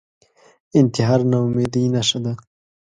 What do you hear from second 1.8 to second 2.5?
نښه ده